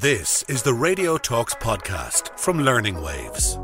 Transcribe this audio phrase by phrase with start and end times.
[0.00, 3.58] This is the Radio Talks podcast from Learning Waves.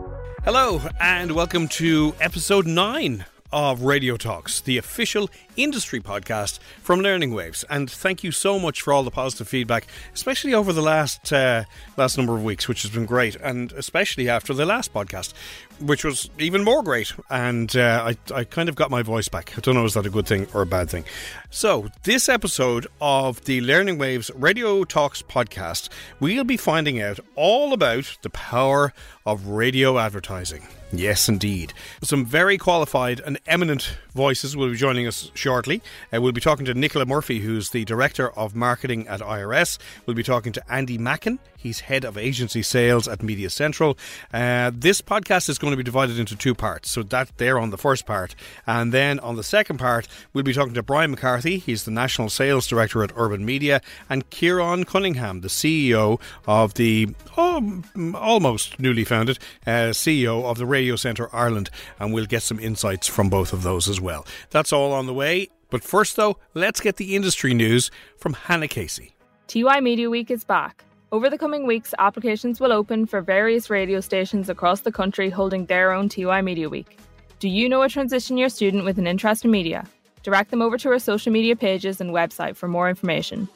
[0.45, 3.25] Hello, and welcome to episode 9
[3.57, 7.65] of Radio Talks, the official industry podcast from Learning Waves.
[7.71, 11.65] And thank you so much for all the positive feedback, especially over the last uh,
[11.97, 15.33] last number of weeks, which has been great, and especially after the last podcast,
[15.81, 17.15] which was even more great.
[17.31, 19.57] And uh, I, I kind of got my voice back.
[19.57, 21.05] I don't know is that a good thing or a bad thing.
[21.49, 25.89] So this episode of the Learning Waves Radio Talks podcast,
[26.21, 28.93] we'll be finding out all about the power
[29.25, 30.69] of radio advertising.
[30.99, 31.75] Yes, indeed.
[32.03, 35.83] Some very qualified and eminent voices will be joining us shortly.
[36.13, 39.79] Uh, we'll be talking to Nicola Murphy, who's the Director of Marketing at IRS.
[40.07, 41.39] We'll be talking to Andy Macken.
[41.67, 43.99] He's Head of Agency Sales at Media Central.
[44.33, 46.91] Uh, this podcast is going to be divided into two parts.
[46.91, 48.37] So that there on the first part.
[48.69, 51.59] And then on the second part, we'll be talking to Brian McCarthy.
[51.59, 53.81] He's the National Sales Director at Urban Media.
[54.09, 57.83] And Kieran Cunningham, the CEO of the oh,
[58.15, 61.71] almost newly founded uh, CEO of the Radio Centre Ireland.
[61.99, 64.25] And we'll get some insights from both of those as well.
[64.51, 65.49] That's all on the way.
[65.71, 69.17] But first, though, let's get the industry news from Hannah Casey.
[69.49, 70.85] TY Media Week is back.
[71.13, 75.67] Over the coming weeks, applications will open for various radio stations across the country holding
[75.67, 76.99] their own TY Media Week.
[77.39, 79.85] Do you know a transition year student with an interest in media?
[80.23, 83.49] Direct them over to our social media pages and website for more information.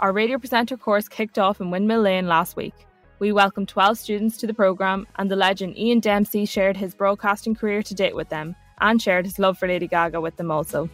[0.00, 2.74] Our radio presenter course kicked off in Windmill Lane last week.
[3.20, 7.54] We welcomed 12 students to the programme, and the legend Ian Dempsey shared his broadcasting
[7.54, 10.88] career to date with them and shared his love for Lady Gaga with them also.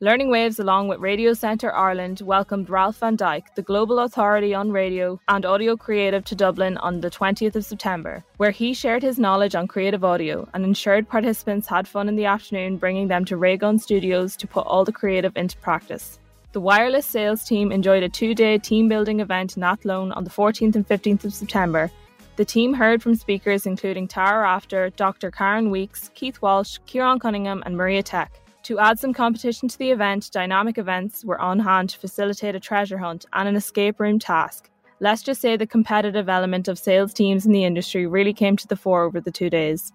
[0.00, 4.70] Learning Waves, along with Radio Centre Ireland, welcomed Ralph van Dijk, the global authority on
[4.70, 9.18] radio and audio creative, to Dublin on the 20th of September, where he shared his
[9.18, 13.38] knowledge on creative audio and ensured participants had fun in the afternoon, bringing them to
[13.38, 16.18] Raygun Studios to put all the creative into practice.
[16.52, 20.30] The wireless sales team enjoyed a two day team building event in Athlone on the
[20.30, 21.90] 14th and 15th of September.
[22.36, 25.30] The team heard from speakers including Tara After, Dr.
[25.30, 28.38] Karen Weeks, Keith Walsh, Kieran Cunningham, and Maria Tech.
[28.64, 32.60] To add some competition to the event, dynamic events were on hand to facilitate a
[32.60, 34.70] treasure hunt and an escape room task.
[35.00, 38.68] Let's just say the competitive element of sales teams in the industry really came to
[38.68, 39.90] the fore over the two days.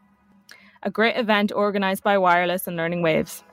[0.81, 3.43] A great event organised by Wireless and Learning Waves.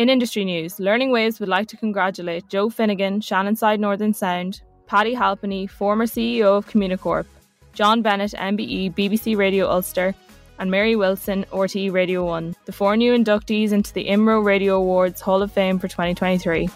[0.00, 5.12] In industry news, Learning Waves would like to congratulate Joe Finnegan, Shannonside Northern Sound, Paddy
[5.12, 7.26] Halpenny, former CEO of Communicorp,
[7.74, 10.14] John Bennett, MBE, BBC Radio Ulster,
[10.58, 15.20] and Mary Wilson, RTE Radio 1, the four new inductees into the IMRO Radio Awards
[15.20, 16.70] Hall of Fame for 2023.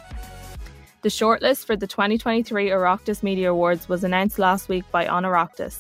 [1.01, 5.79] The shortlist for the 2023 Oireachtas Media Awards was announced last week by Oireachtas.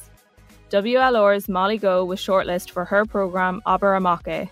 [0.71, 4.49] WLR's Molly Go was shortlisted for her programme Aber Amake.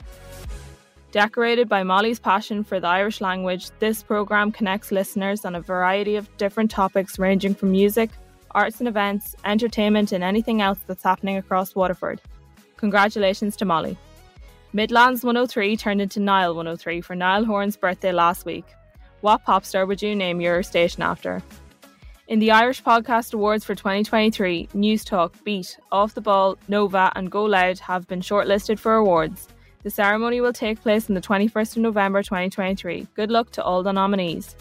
[1.13, 6.17] Decorated by Molly's passion for the Irish language, this programme connects listeners on a variety
[6.17, 8.09] of different topics ranging from music,
[8.53, 12.19] arts and events, entertainment, and anything else that's happening across Waterford.
[12.79, 13.99] Congratulations to Molly.
[14.73, 18.65] Midlands 103 turned into Niall 103 for Niall Horan's birthday last week.
[19.21, 21.43] What pop star would you name your station after?
[22.29, 27.45] In the Irish Podcast Awards for 2023, Newstalk, Beat, Off the Ball, Nova, and Go
[27.45, 29.49] Loud have been shortlisted for awards.
[29.83, 33.09] The ceremony will take place on the 21st of November 2023.
[33.15, 34.55] Good luck to all the nominees.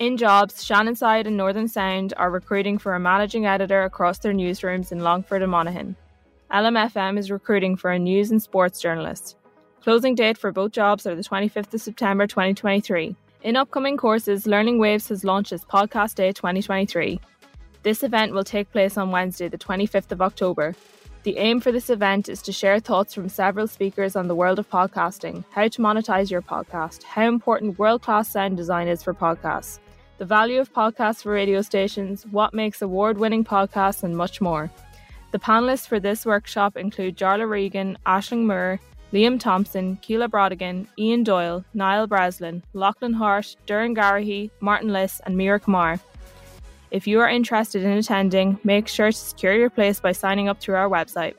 [0.00, 4.90] In jobs, Shannonside and Northern Sound are recruiting for a managing editor across their newsrooms
[4.90, 5.94] in Longford and Monaghan.
[6.50, 9.36] LMFM is recruiting for a news and sports journalist.
[9.80, 13.14] Closing date for both jobs are the 25th of September 2023.
[13.42, 17.20] In upcoming courses, Learning Waves has launched its Podcast Day 2023.
[17.84, 20.74] This event will take place on Wednesday, the 25th of October.
[21.26, 24.60] The aim for this event is to share thoughts from several speakers on the world
[24.60, 29.12] of podcasting, how to monetize your podcast, how important world class sound design is for
[29.12, 29.80] podcasts,
[30.18, 34.70] the value of podcasts for radio stations, what makes award winning podcasts, and much more.
[35.32, 38.78] The panelists for this workshop include Jarlath Regan, Ashling Moore,
[39.12, 45.36] Liam Thompson, Keela Brodigan, Ian Doyle, Niall Breslin, Lachlan Hart, Duran Garahy, Martin Liss, and
[45.36, 45.98] Mira Kumar.
[46.90, 50.60] If you are interested in attending, make sure to secure your place by signing up
[50.60, 51.34] through our website.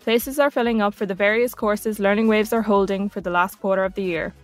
[0.00, 3.60] Places are filling up for the various courses Learning Waves are holding for the last
[3.60, 4.34] quarter of the year.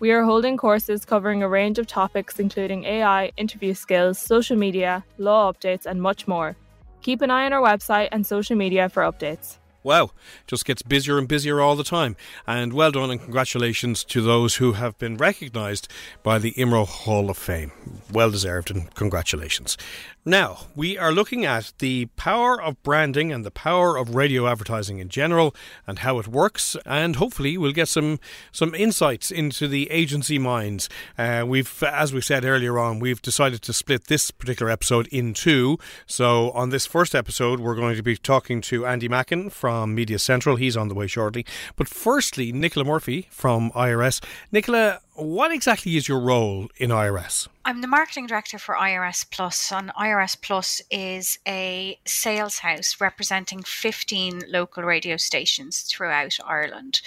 [0.00, 5.04] We are holding courses covering a range of topics including AI, interview skills, social media,
[5.18, 6.56] law updates, and much more.
[7.02, 9.58] Keep an eye on our website and social media for updates.
[9.84, 10.10] Wow,
[10.46, 12.16] just gets busier and busier all the time.
[12.46, 15.88] And well done and congratulations to those who have been recognised
[16.22, 17.72] by the IMRO Hall of Fame.
[18.12, 19.76] Well deserved and congratulations.
[20.24, 25.00] Now, we are looking at the power of branding and the power of radio advertising
[25.00, 25.52] in general
[25.84, 28.20] and how it works, and hopefully we'll get some
[28.52, 30.88] some insights into the agency minds.
[31.18, 35.34] Uh, we've, as we said earlier on, we've decided to split this particular episode in
[35.34, 35.76] two.
[36.06, 40.20] So, on this first episode, we're going to be talking to Andy Macken from Media
[40.20, 40.54] Central.
[40.54, 41.44] He's on the way shortly.
[41.74, 44.22] But firstly, Nicola Murphy from IRS.
[44.52, 47.48] Nicola, what exactly is your role in IRS?
[47.64, 53.62] I'm the marketing director for IRS Plus, and IRS Plus is a sales house representing
[53.62, 57.00] 15 local radio stations throughout Ireland.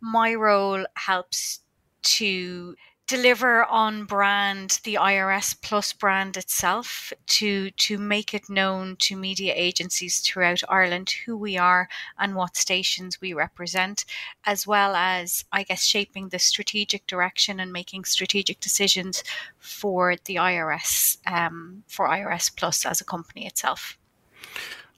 [0.00, 1.60] My role helps
[2.02, 2.76] to
[3.08, 9.54] deliver on brand the IRS Plus brand itself to to make it known to media
[9.56, 11.88] agencies throughout Ireland who we are
[12.18, 14.04] and what stations we represent,
[14.44, 19.24] as well as I guess shaping the strategic direction and making strategic decisions
[19.58, 23.98] for the IRS um, for IRS Plus as a company itself.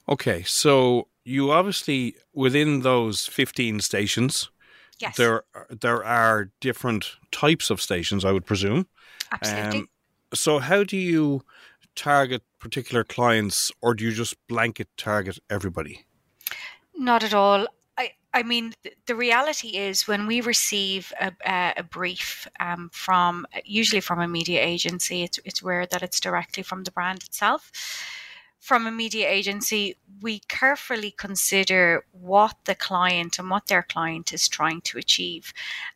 [0.08, 4.50] Okay, so you obviously within those fifteen stations
[5.00, 5.16] Yes.
[5.16, 8.86] there there are different types of stations, I would presume.
[9.32, 9.78] Absolutely.
[9.80, 9.88] Um,
[10.34, 11.42] so, how do you
[11.94, 16.06] target particular clients, or do you just blanket target everybody?
[16.96, 17.66] Not at all.
[17.96, 18.74] I, I mean,
[19.06, 21.32] the reality is when we receive a,
[21.76, 26.62] a brief um, from, usually from a media agency, it's, it's rare that it's directly
[26.62, 27.72] from the brand itself
[28.60, 34.48] from a media agency, we carefully consider what the client and what their client is
[34.48, 35.54] trying to achieve.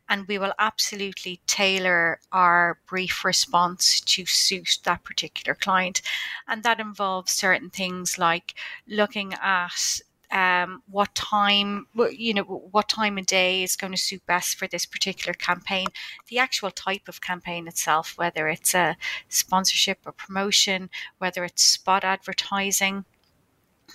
[0.09, 6.01] And we will absolutely tailor our brief response to suit that particular client.
[6.47, 8.55] And that involves certain things like
[8.87, 10.01] looking at
[10.31, 14.67] um, what time you know what time of day is going to suit best for
[14.67, 15.87] this particular campaign
[16.29, 18.95] the actual type of campaign itself whether it's a
[19.29, 20.89] sponsorship or promotion
[21.19, 23.05] whether it's spot advertising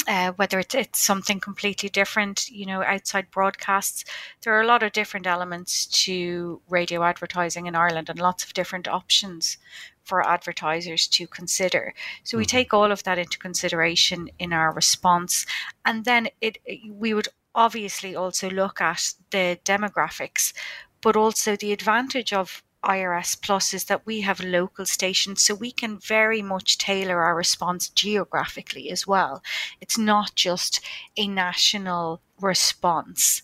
[0.09, 4.05] uh, whether it's, it's something completely different, you know, outside broadcasts.
[4.43, 8.55] There are a lot of different elements to radio advertising in Ireland and lots of
[8.55, 9.59] different options
[10.05, 11.95] for advertisers to consider.
[12.25, 12.57] So we mm-hmm.
[12.57, 15.47] take all of that into consideration in our response.
[15.85, 16.59] And then it
[16.91, 20.53] we would obviously also look at the demographics,
[21.01, 25.71] but also the advantage of IRS Plus is that we have local stations, so we
[25.71, 29.43] can very much tailor our response geographically as well.
[29.81, 30.81] It's not just
[31.17, 33.43] a national response.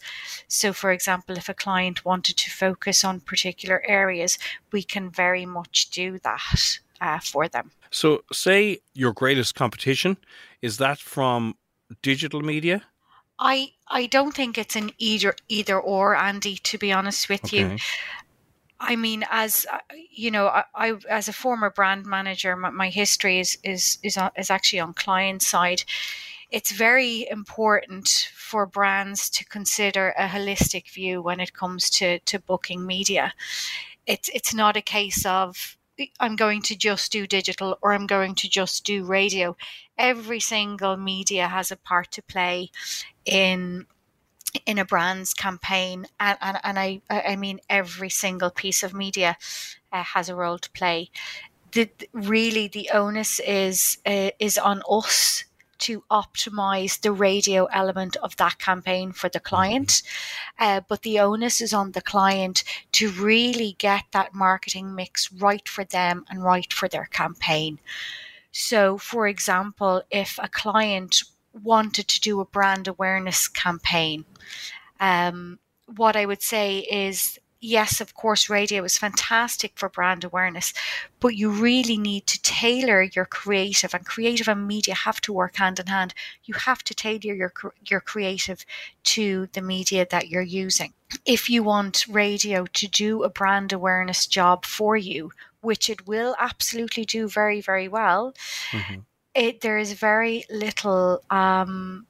[0.48, 4.38] So, for example, if a client wanted to focus on particular areas,
[4.72, 7.72] we can very much do that uh, for them.
[7.90, 10.16] So, say your greatest competition
[10.62, 11.56] is that from
[12.02, 12.82] digital media?
[13.38, 16.56] I I don't think it's an either either or, Andy.
[16.56, 17.58] To be honest with okay.
[17.58, 17.76] you,
[18.78, 19.78] I mean, as uh,
[20.10, 24.16] you know, I, I, as a former brand manager, my, my history is is is,
[24.16, 25.84] on, is actually on client side.
[26.50, 32.38] It's very important for brands to consider a holistic view when it comes to to
[32.38, 33.32] booking media.
[34.06, 35.76] It's it's not a case of
[36.20, 39.56] I'm going to just do digital or I'm going to just do radio.
[39.98, 42.70] Every single media has a part to play
[43.24, 43.86] in
[44.64, 49.36] in a brand's campaign and, and, and I, I mean every single piece of media
[49.92, 51.10] uh, has a role to play
[51.72, 55.44] the, really the onus is uh, is on us
[55.78, 60.02] to optimize the radio element of that campaign for the client.
[60.58, 65.68] Uh, but the onus is on the client to really get that marketing mix right
[65.68, 67.78] for them and right for their campaign.
[68.52, 71.24] So, for example, if a client
[71.62, 74.24] wanted to do a brand awareness campaign,
[75.00, 75.58] um,
[75.96, 80.72] what I would say is yes, of course, radio is fantastic for brand awareness,
[81.20, 85.56] but you really need to tailor your creative, and creative and media have to work
[85.56, 86.14] hand in hand.
[86.44, 87.52] You have to tailor your
[87.88, 88.64] your creative
[89.04, 90.92] to the media that you're using.
[91.24, 96.36] If you want radio to do a brand awareness job for you, which it will
[96.38, 98.34] absolutely do very, very well,
[98.70, 99.00] mm-hmm.
[99.36, 101.22] It, there is very little.
[101.30, 102.06] Um,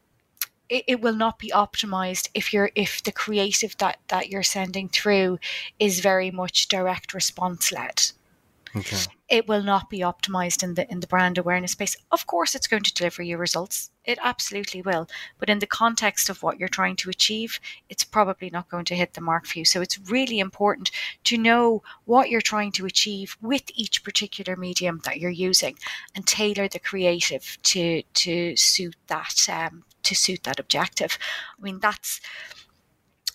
[0.68, 4.88] it, it will not be optimized if you're if the creative that that you're sending
[4.88, 5.38] through
[5.78, 8.12] is very much direct response led.
[8.76, 8.96] Okay.
[9.28, 11.96] It will not be optimized in the in the brand awareness space.
[12.12, 13.90] Of course, it's going to deliver you results.
[14.04, 15.08] It absolutely will.
[15.38, 18.94] But in the context of what you're trying to achieve, it's probably not going to
[18.94, 19.64] hit the mark for you.
[19.64, 20.90] So it's really important
[21.24, 25.78] to know what you're trying to achieve with each particular medium that you're using,
[26.14, 31.18] and tailor the creative to to suit that um, to suit that objective.
[31.58, 32.20] I mean, that's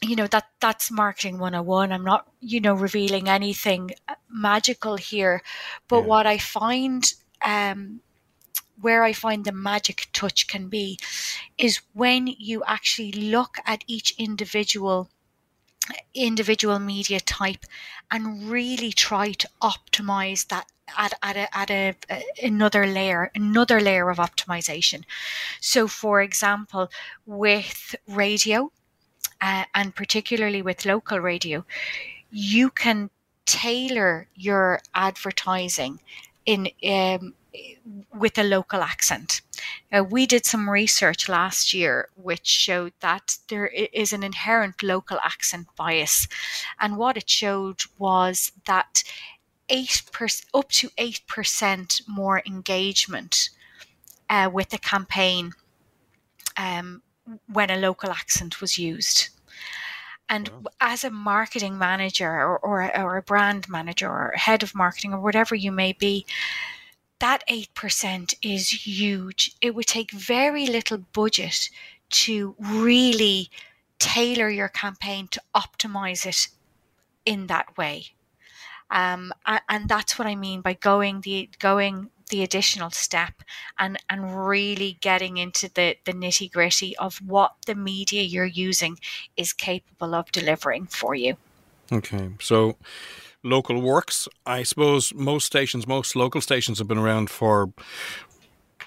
[0.01, 3.91] you know that that's marketing 101 i'm not you know revealing anything
[4.29, 5.41] magical here.
[5.87, 6.07] But yeah.
[6.07, 8.01] what i find um,
[8.81, 10.97] where I find the magic touch can be
[11.57, 15.09] is when you actually look at each individual
[16.13, 17.65] individual media type
[18.11, 20.67] and really try to optimize that
[20.97, 25.03] at, at, a, at a, a, another layer another layer of optimization.
[25.59, 26.89] So for example
[27.25, 28.71] with radio
[29.41, 31.65] uh, and particularly with local radio
[32.31, 33.09] you can
[33.45, 35.99] tailor your advertising
[36.45, 37.33] in um,
[38.17, 39.41] with a local accent.
[39.91, 45.19] Uh, we did some research last year which showed that there is an inherent local
[45.21, 46.27] accent bias,
[46.79, 49.03] and what it showed was that
[49.69, 50.01] eight
[50.53, 53.49] up to eight percent more engagement
[54.29, 55.51] uh, with the campaign
[56.57, 57.01] um,
[57.51, 59.29] when a local accent was used.
[60.29, 60.71] And wow.
[60.79, 65.19] as a marketing manager or, or, or a brand manager or head of marketing or
[65.19, 66.25] whatever you may be,
[67.19, 69.55] that 8% is huge.
[69.61, 71.69] It would take very little budget
[72.11, 73.49] to really
[73.99, 76.47] tailor your campaign to optimize it
[77.25, 78.07] in that way.
[78.89, 79.31] Um,
[79.69, 83.33] and that's what I mean by going the going the additional step
[83.77, 88.97] and and really getting into the the nitty gritty of what the media you're using
[89.37, 91.37] is capable of delivering for you.
[91.91, 92.77] Okay, so
[93.43, 94.27] local works.
[94.45, 97.71] I suppose most stations, most local stations, have been around for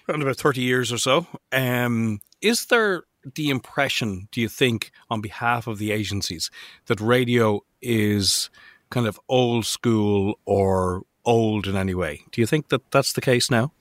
[0.09, 1.27] around about thirty years or so.
[1.53, 3.05] Um, is there
[3.37, 6.51] the impression, do you think, on behalf of the agencies,
[6.87, 8.51] that radio is
[8.91, 12.23] kind of old school or old in any way.
[12.31, 13.73] Do you think that that's the case now?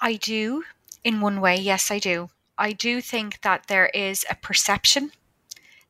[0.00, 0.64] I do,
[1.04, 1.56] in one way.
[1.56, 2.30] Yes, I do.
[2.58, 5.12] I do think that there is a perception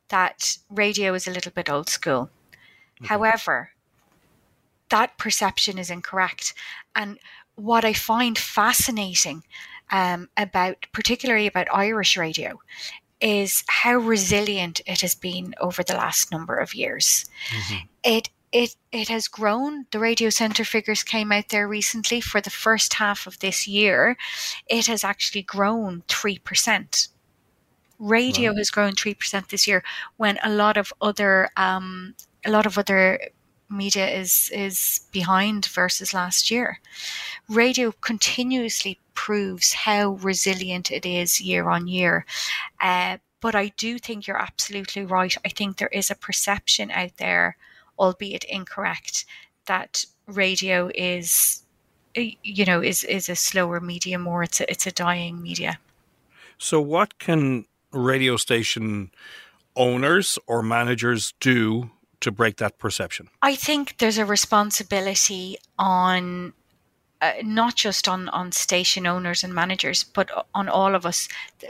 [0.08, 2.30] that radio is a little bit old school.
[3.00, 3.08] Okay.
[3.08, 3.70] However,
[4.90, 6.54] that perception is incorrect.
[6.94, 7.18] And
[7.54, 9.44] what I find fascinating
[9.90, 12.60] um, about, particularly about Irish radio,
[13.20, 17.26] is how resilient it has been over the last number of years.
[17.50, 17.86] Mm-hmm.
[18.02, 19.86] It it it has grown.
[19.92, 24.16] The Radio Centre figures came out there recently for the first half of this year.
[24.66, 27.08] It has actually grown three percent.
[27.98, 28.56] Radio wow.
[28.56, 29.84] has grown three percent this year,
[30.16, 32.14] when a lot of other um,
[32.44, 33.20] a lot of other
[33.68, 36.80] media is is behind versus last year.
[37.48, 42.24] Radio continuously proves how resilient it is year on year.
[42.80, 45.36] Uh, but I do think you're absolutely right.
[45.44, 47.56] I think there is a perception out there
[48.00, 49.24] albeit incorrect,
[49.66, 51.62] that radio is
[52.14, 55.78] you know is is a slower medium or it's a, it's a dying media.
[56.58, 59.10] So what can radio station
[59.76, 61.90] owners or managers do
[62.20, 63.28] to break that perception?
[63.42, 66.52] I think there's a responsibility on
[67.20, 71.28] uh, not just on, on station owners and managers, but on all of us.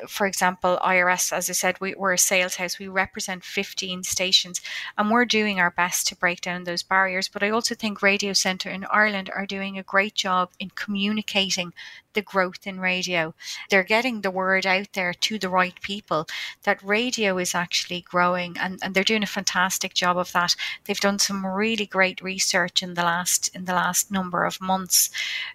[0.09, 2.78] For example, IRS, as I said, we, we're a sales house.
[2.78, 4.61] We represent 15 stations
[4.97, 7.28] and we're doing our best to break down those barriers.
[7.28, 11.73] But I also think Radio Centre in Ireland are doing a great job in communicating
[12.14, 13.35] the growth in radio.
[13.69, 16.26] They're getting the word out there to the right people
[16.64, 20.57] that radio is actually growing and, and they're doing a fantastic job of that.
[20.85, 25.11] They've done some really great research in the last in the last number of months.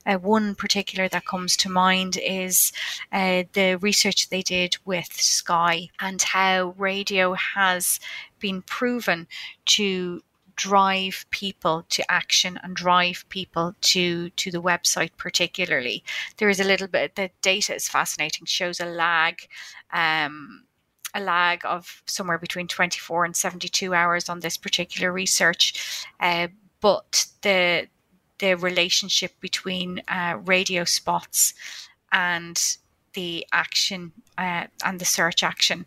[0.06, 2.72] Uh, one particular that comes to mind is
[3.12, 8.00] uh, the research they did with Sky and how radio has
[8.40, 9.28] been proven
[9.66, 10.22] to
[10.56, 16.04] drive people to action and drive people to to the website particularly.
[16.38, 19.48] There is a little bit the data is fascinating shows a lag
[19.92, 20.64] um,
[21.14, 26.48] a lag of somewhere between 24 and 72 hours on this particular research uh,
[26.82, 27.88] but the
[28.40, 31.54] the relationship between uh, radio spots
[32.12, 32.78] and
[33.14, 35.86] the action uh, and the search action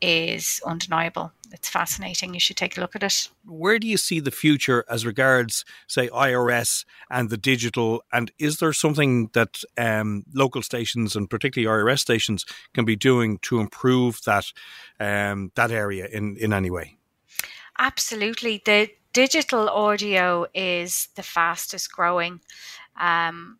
[0.00, 1.32] is undeniable.
[1.52, 2.34] It's fascinating.
[2.34, 3.28] You should take a look at it.
[3.44, 8.02] Where do you see the future as regards, say, IRS and the digital?
[8.12, 13.38] And is there something that um, local stations and particularly IRS stations can be doing
[13.42, 14.46] to improve that
[15.00, 16.96] um, that area in in any way?
[17.78, 18.62] Absolutely.
[18.64, 22.40] The digital audio is the fastest growing
[22.98, 23.58] um,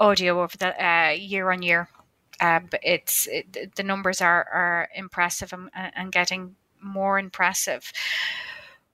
[0.00, 1.88] audio over the uh, year on year
[2.40, 7.92] uh, but it's it, the numbers are are impressive and, and getting more impressive.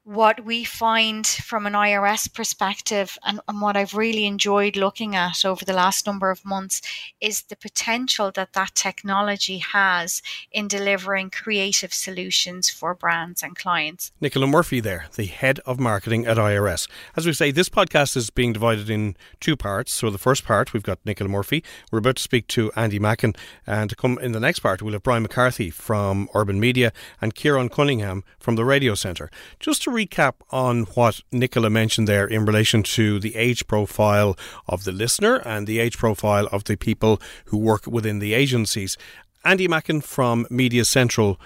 [0.09, 5.45] What we find from an IRS perspective and, and, what I've really enjoyed looking at
[5.45, 6.81] over the last number of months
[7.21, 14.11] is the potential that that technology has in delivering creative solutions for brands and clients.
[14.19, 16.89] Nicola Murphy there, the head of marketing at IRS.
[17.15, 19.93] As we say, this podcast is being divided in two parts.
[19.93, 21.63] So the first part, we've got Nicola Murphy.
[21.93, 23.37] We're about to speak to Andy Macken.
[23.67, 27.35] And to come in the next part, we'll have Brian McCarthy from Urban Media and
[27.35, 29.31] Kieran Cunningham from the Radio Centre.
[29.61, 34.37] Just to recap on what Nicola mentioned there in relation to the age profile
[34.67, 38.97] of the listener and the age profile of the people who work within the agencies.
[39.45, 41.41] Andy Macken from Media Central,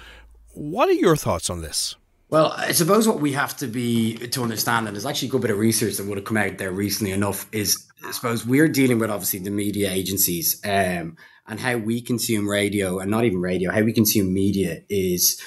[0.52, 1.96] what are your thoughts on this?
[2.28, 5.42] Well, I suppose what we have to be to understand, and there's actually a good
[5.42, 8.68] bit of research that would have come out there recently enough, is I suppose we're
[8.68, 11.16] dealing with obviously the media agencies um,
[11.46, 15.40] and how we consume radio, and not even radio, how we consume media is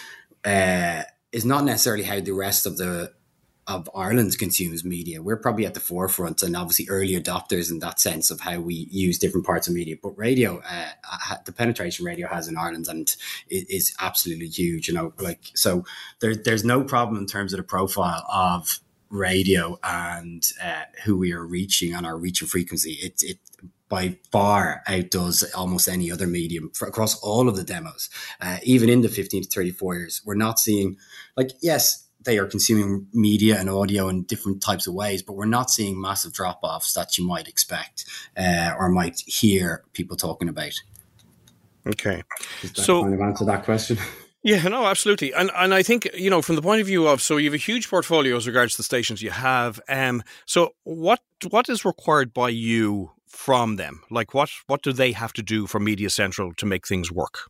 [0.44, 1.04] uh,
[1.36, 3.12] is not necessarily how the rest of the
[3.68, 5.22] of Ireland consumes media.
[5.22, 8.88] We're probably at the forefront and obviously early adopters in that sense of how we
[8.92, 9.96] use different parts of media.
[10.02, 13.14] But radio, uh, the penetration radio has in Ireland and
[13.50, 14.88] is absolutely huge.
[14.88, 15.84] You know, like so
[16.20, 21.34] there, there's no problem in terms of the profile of radio and uh, who we
[21.34, 22.94] are reaching on our reach and frequency.
[23.02, 23.40] It it
[23.90, 28.10] by far outdoes almost any other medium for, across all of the demos.
[28.42, 30.98] Uh, even in the 15 to 34 years, we're not seeing
[31.38, 35.46] like yes they are consuming media and audio in different types of ways, but we're
[35.46, 40.50] not seeing massive drop offs that you might expect uh, or might hear people talking
[40.50, 40.74] about.
[41.88, 42.24] Okay,
[42.74, 43.98] so kind of answer that question.
[44.46, 47.20] Yeah, no, absolutely, and and I think you know from the point of view of
[47.20, 49.82] so you have a huge portfolio as regards to the stations you have.
[49.90, 54.02] Um, so what what is required by you from them?
[54.10, 57.50] Like what what do they have to do for Media Central to make things work?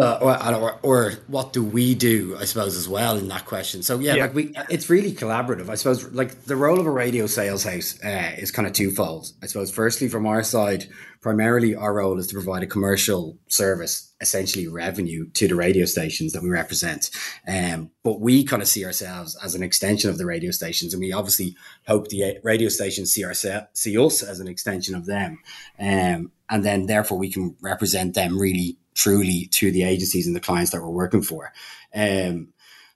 [0.00, 2.36] Uh, or, or, or, what do we do?
[2.38, 3.82] I suppose as well in that question.
[3.82, 4.22] So yeah, yeah.
[4.22, 5.68] like we, it's really collaborative.
[5.68, 9.32] I suppose like the role of a radio sales house uh, is kind of twofold.
[9.42, 10.86] I suppose firstly from our side,
[11.20, 16.32] primarily our role is to provide a commercial service, essentially revenue to the radio stations
[16.32, 17.10] that we represent.
[17.48, 21.00] Um, but we kind of see ourselves as an extension of the radio stations, and
[21.00, 25.38] we obviously hope the radio stations see our see us as an extension of them.
[25.78, 30.40] Um, and then therefore we can represent them really truly to the agencies and the
[30.40, 31.52] clients that we're working for.
[31.94, 32.48] Um,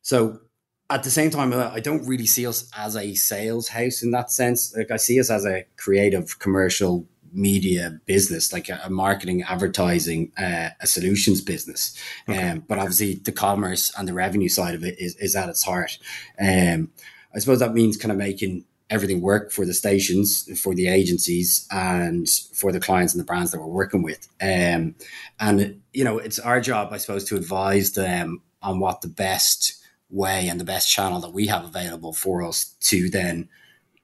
[0.02, 0.40] so
[0.88, 4.33] at the same time, I don't really see us as a sales house in that
[4.33, 4.75] sense.
[4.76, 10.33] Like I see us as a creative commercial media business, like a, a marketing, advertising,
[10.37, 11.97] uh, a solutions business.
[12.28, 12.50] Okay.
[12.50, 15.63] Um, but obviously the commerce and the revenue side of it is, is at its
[15.63, 15.99] heart.
[16.41, 16.91] Um,
[17.32, 21.67] I suppose that means kind of making everything work for the stations, for the agencies,
[21.71, 24.29] and for the clients and the brands that we're working with.
[24.43, 24.97] Um,
[25.39, 29.81] and you know, it's our job, I suppose, to advise them on what the best
[30.11, 33.49] way and the best channel that we have available for us to then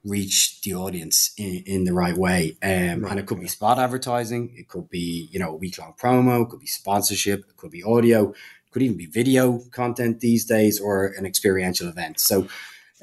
[0.05, 2.57] reach the audience in, in the right way.
[2.63, 3.11] Um, right.
[3.11, 6.45] And it could be spot advertising, it could be you know a week long promo,
[6.45, 10.45] it could be sponsorship, it could be audio, it could even be video content these
[10.45, 12.21] days, or an experiential event.
[12.21, 12.47] So.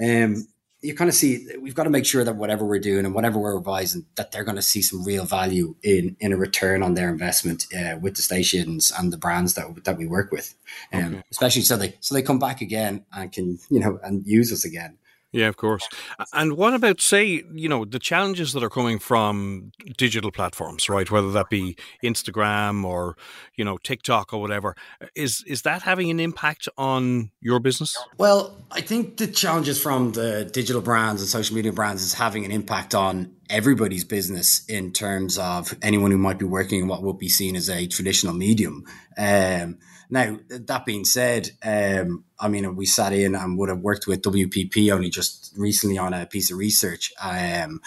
[0.04, 0.48] Um,
[0.84, 3.40] you kind of see we've got to make sure that whatever we're doing and whatever
[3.40, 6.94] we're revising that they're going to see some real value in in a return on
[6.94, 10.54] their investment uh, with the stations and the brands that that we work with
[10.92, 11.24] um, okay.
[11.32, 14.66] especially so they so they come back again and can you know and use us
[14.66, 14.98] again
[15.34, 15.88] yeah, of course.
[16.32, 21.10] And what about, say, you know, the challenges that are coming from digital platforms, right?
[21.10, 23.18] Whether that be Instagram or,
[23.56, 24.76] you know, TikTok or whatever.
[25.16, 27.98] Is is that having an impact on your business?
[28.18, 32.46] Well, I think the challenges from the digital brands and social media brands is having
[32.46, 37.04] an impact on everybody's business in terms of anyone who might be working in what
[37.04, 38.86] would be seen as a traditional medium.
[39.18, 39.78] Um,
[40.10, 44.22] now, that being said, um, I mean, we sat in and would have worked with
[44.22, 47.12] WPP only just recently on a piece of research.
[47.22, 47.82] Um,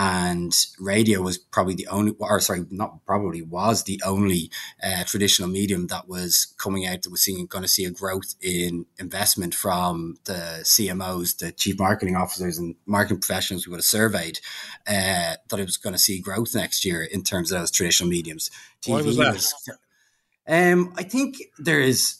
[0.00, 4.48] and radio was probably the only, or sorry, not probably was the only
[4.80, 8.36] uh, traditional medium that was coming out that was seeing going to see a growth
[8.40, 13.84] in investment from the CMOs, the chief marketing officers and marketing professionals we would have
[13.84, 14.38] surveyed,
[14.86, 18.08] uh, that it was going to see growth next year in terms of those traditional
[18.08, 18.52] mediums.
[18.80, 19.34] TV Why was that?
[19.34, 19.70] Was,
[20.46, 22.18] um, I think there is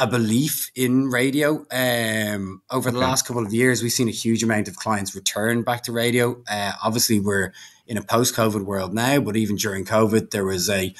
[0.00, 1.66] a belief in radio.
[1.70, 5.62] Um, over the last couple of years, we've seen a huge amount of clients return
[5.62, 6.42] back to radio.
[6.50, 7.52] Uh, obviously, we're
[7.86, 10.94] in a post-COVID world now, but even during COVID, there was a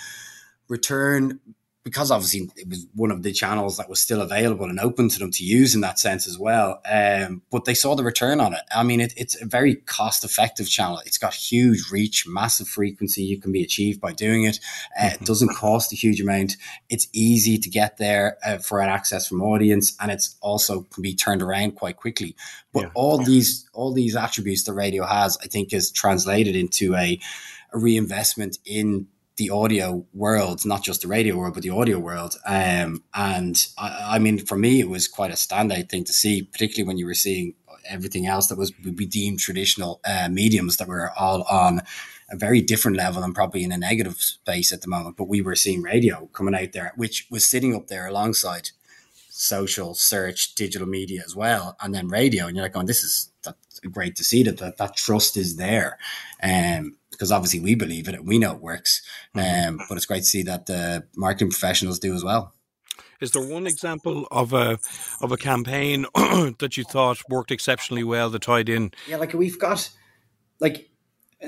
[0.68, 1.40] return
[1.82, 5.18] because obviously it was one of the channels that was still available and open to
[5.18, 6.80] them to use in that sense as well.
[6.90, 8.60] Um, but they saw the return on it.
[8.74, 11.00] I mean, it, it's a very cost effective channel.
[11.06, 14.60] It's got huge reach, massive frequency you can be achieved by doing it.
[15.00, 15.24] Uh, it mm-hmm.
[15.24, 16.58] doesn't cost a huge amount.
[16.90, 21.02] It's easy to get there uh, for an access from audience, and it's also can
[21.02, 22.36] be turned around quite quickly.
[22.74, 22.90] But yeah.
[22.94, 27.18] all these all these attributes the radio has, I think, is translated into a,
[27.72, 32.36] a reinvestment in the audio world, not just the radio world, but the audio world.
[32.46, 36.42] Um, and I, I, mean, for me, it was quite a standout thing to see,
[36.42, 37.54] particularly when you were seeing
[37.88, 41.80] everything else that was would be deemed traditional uh, mediums that were all on
[42.30, 45.16] a very different level and probably in a negative space at the moment.
[45.16, 48.70] But we were seeing radio coming out there, which was sitting up there alongside
[49.30, 52.46] social, search, digital media as well, and then radio.
[52.46, 53.30] And you're like, going, this is
[53.90, 55.98] great to see that that, that trust is there.
[56.42, 59.02] Um, because obviously we believe in it, and we know it works.
[59.36, 59.68] Mm-hmm.
[59.68, 62.54] Um, but it's great to see that the marketing professionals do as well.
[63.20, 64.78] Is there one example of a
[65.20, 68.92] of a campaign that you thought worked exceptionally well that tied in?
[69.06, 69.90] Yeah, like we've got
[70.60, 70.89] like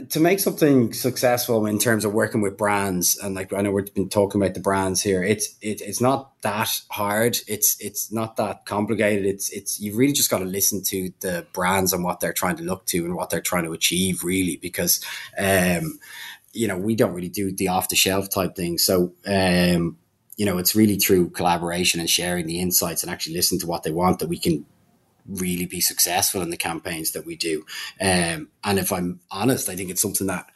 [0.08, 3.92] to make something successful in terms of working with brands and like I know we've
[3.92, 7.38] been talking about the brands here it's it, it's not that hard.
[7.46, 9.26] It's it's not that complicated.
[9.26, 12.56] It's it's you've really just got to listen to the brands and what they're trying
[12.56, 15.04] to look to and what they're trying to achieve really because
[15.38, 15.98] um
[16.52, 18.78] you know we don't really do the off the shelf type thing.
[18.78, 19.98] So um
[20.38, 23.82] you know it's really through collaboration and sharing the insights and actually listen to what
[23.82, 24.64] they want that we can
[25.26, 27.64] really be successful in the campaigns that we do.
[28.00, 30.46] Um, and if I'm honest, I think it's something that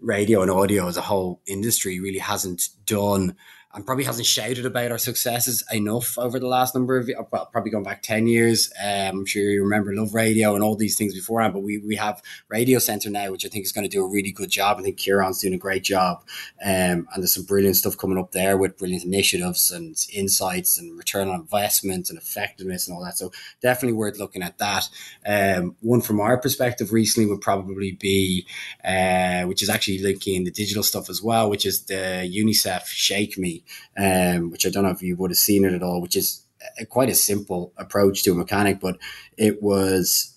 [0.00, 3.36] radio and audio as a whole industry really hasn't done
[3.74, 7.70] and probably hasn't shouted about our successes enough over the last number of well, probably
[7.70, 8.72] going back 10 years.
[8.82, 11.96] Um, I'm sure you remember Love Radio and all these things beforehand, but we, we
[11.96, 14.78] have Radio Centre now, which I think is going to do a really good job.
[14.78, 16.24] I think Kieran's doing a great job.
[16.64, 20.96] Um, and there's some brilliant stuff coming up there with brilliant initiatives and insights and
[20.96, 23.18] return on investment and effectiveness and all that.
[23.18, 24.88] So definitely worth looking at that.
[25.26, 28.46] Um, one from our perspective recently would probably be,
[28.82, 33.36] uh, which is actually linking the digital stuff as well, which is the UNICEF Shake
[33.36, 33.64] Me
[33.96, 36.42] um, which I don't know if you would have seen it at all, which is
[36.78, 38.98] a, quite a simple approach to a mechanic, but
[39.36, 40.36] it was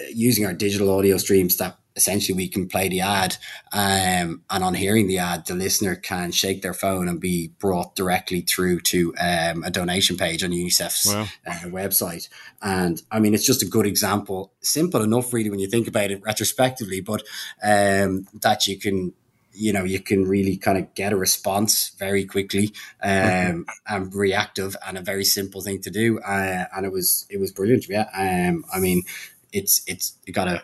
[0.00, 3.36] uh, using our digital audio streams that essentially we can play the ad
[3.72, 7.94] um, and on hearing the ad the listener can shake their phone and be brought
[7.94, 11.26] directly through to um, a donation page on unicef's wow.
[11.46, 12.28] uh, website
[12.62, 16.10] and i mean it's just a good example simple enough really when you think about
[16.10, 17.22] it retrospectively but
[17.62, 19.12] um, that you can
[19.54, 24.76] you know you can really kind of get a response very quickly um, and reactive
[24.86, 28.08] and a very simple thing to do uh, and it was it was brilliant yeah
[28.16, 29.02] um, i mean
[29.52, 30.62] it's it's got a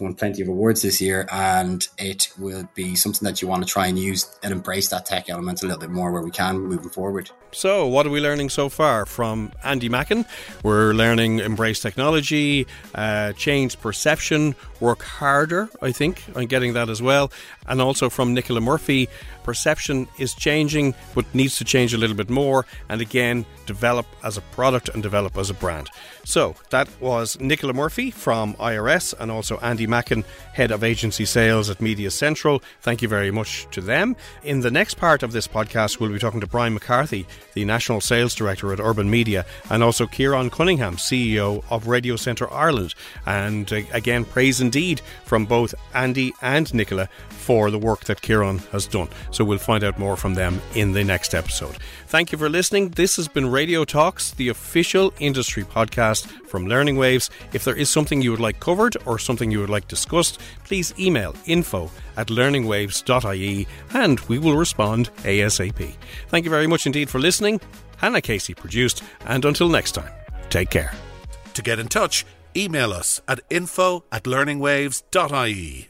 [0.00, 3.68] won plenty of awards this year, and it will be something that you want to
[3.70, 6.58] try and use and embrace that tech element a little bit more where we can
[6.60, 7.30] moving forward.
[7.50, 10.26] So, what are we learning so far from Andy Macken?
[10.62, 15.70] We're learning embrace technology, uh, change perception, work harder.
[15.80, 17.32] I think I'm getting that as well,
[17.66, 19.08] and also from Nicola Murphy
[19.48, 24.36] perception is changing but needs to change a little bit more and again develop as
[24.36, 25.88] a product and develop as a brand.
[26.24, 31.70] So that was Nicola Murphy from IRS and also Andy Macken, head of agency sales
[31.70, 32.62] at Media Central.
[32.82, 34.16] Thank you very much to them.
[34.42, 38.00] In the next part of this podcast, we'll be talking to Brian McCarthy, the National
[38.00, 42.94] Sales Director at Urban Media, and also Kieran Cunningham, CEO of Radio Centre Ireland.
[43.26, 48.58] And uh, again, praise indeed from both Andy and Nicola for the work that Kieran
[48.72, 49.08] has done.
[49.30, 51.78] So we'll find out more from them in the next episode.
[52.06, 52.90] Thank you for listening.
[52.90, 57.30] This has been Radio Talks, the official industry podcast from Learning Waves.
[57.52, 60.94] If there is something you would like covered or something you would like discussed, please
[60.98, 65.94] email info at learningwaves.ie and we will respond ASAP.
[66.28, 67.60] Thank you very much indeed for listening.
[67.98, 70.12] Hannah Casey produced, and until next time,
[70.50, 70.92] take care.
[71.54, 72.24] To get in touch,
[72.56, 75.88] email us at info at learningwaves.ie.